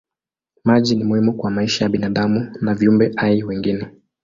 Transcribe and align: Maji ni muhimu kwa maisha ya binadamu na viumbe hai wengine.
Maji 0.63 0.95
ni 0.95 1.03
muhimu 1.03 1.33
kwa 1.33 1.51
maisha 1.51 1.85
ya 1.85 1.89
binadamu 1.89 2.57
na 2.61 2.73
viumbe 2.75 3.11
hai 3.17 3.43
wengine. 3.43 3.87